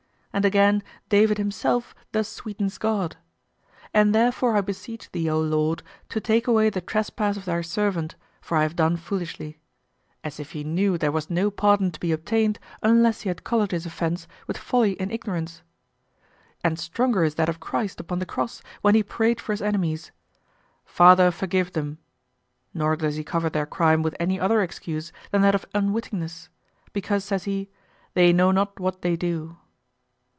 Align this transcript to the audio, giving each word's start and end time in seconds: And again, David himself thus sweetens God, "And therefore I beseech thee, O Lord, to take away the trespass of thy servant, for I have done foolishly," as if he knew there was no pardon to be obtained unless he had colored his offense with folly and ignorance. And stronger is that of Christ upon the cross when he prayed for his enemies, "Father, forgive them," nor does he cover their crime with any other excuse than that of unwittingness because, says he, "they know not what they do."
And 0.33 0.45
again, 0.45 0.81
David 1.09 1.37
himself 1.37 1.93
thus 2.13 2.29
sweetens 2.29 2.77
God, 2.77 3.17
"And 3.93 4.15
therefore 4.15 4.55
I 4.55 4.61
beseech 4.61 5.11
thee, 5.11 5.29
O 5.29 5.37
Lord, 5.41 5.83
to 6.07 6.21
take 6.21 6.47
away 6.47 6.69
the 6.69 6.79
trespass 6.79 7.35
of 7.35 7.43
thy 7.43 7.59
servant, 7.63 8.15
for 8.39 8.55
I 8.55 8.61
have 8.63 8.77
done 8.77 8.95
foolishly," 8.95 9.59
as 10.23 10.39
if 10.39 10.51
he 10.53 10.63
knew 10.63 10.97
there 10.97 11.11
was 11.11 11.29
no 11.29 11.51
pardon 11.51 11.91
to 11.91 11.99
be 11.99 12.13
obtained 12.13 12.59
unless 12.81 13.23
he 13.23 13.27
had 13.27 13.43
colored 13.43 13.71
his 13.71 13.85
offense 13.85 14.25
with 14.47 14.57
folly 14.57 14.97
and 15.01 15.11
ignorance. 15.11 15.63
And 16.63 16.79
stronger 16.79 17.25
is 17.25 17.35
that 17.35 17.49
of 17.49 17.59
Christ 17.59 17.99
upon 17.99 18.19
the 18.19 18.25
cross 18.25 18.61
when 18.81 18.95
he 18.95 19.03
prayed 19.03 19.41
for 19.41 19.51
his 19.51 19.61
enemies, 19.61 20.13
"Father, 20.85 21.29
forgive 21.29 21.73
them," 21.73 21.97
nor 22.73 22.95
does 22.95 23.17
he 23.17 23.25
cover 23.25 23.49
their 23.49 23.65
crime 23.65 24.01
with 24.01 24.15
any 24.17 24.39
other 24.39 24.61
excuse 24.61 25.11
than 25.31 25.41
that 25.41 25.55
of 25.55 25.65
unwittingness 25.75 26.47
because, 26.93 27.25
says 27.25 27.43
he, 27.43 27.69
"they 28.13 28.31
know 28.31 28.51
not 28.51 28.79
what 28.79 29.01
they 29.01 29.17
do." 29.17 29.57